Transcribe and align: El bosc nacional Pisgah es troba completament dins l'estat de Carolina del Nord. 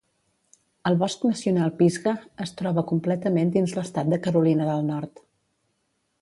El 0.89 0.95
bosc 1.01 1.25
nacional 1.27 1.73
Pisgah 1.81 2.15
es 2.45 2.53
troba 2.63 2.85
completament 2.93 3.53
dins 3.57 3.77
l'estat 3.81 4.11
de 4.15 4.21
Carolina 4.25 4.69
del 4.71 4.83
Nord. 4.91 5.25